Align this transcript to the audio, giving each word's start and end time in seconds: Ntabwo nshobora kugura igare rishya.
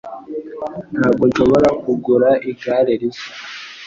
Ntabwo 0.97 1.23
nshobora 1.29 1.69
kugura 1.83 2.29
igare 2.51 2.93
rishya. 3.01 3.29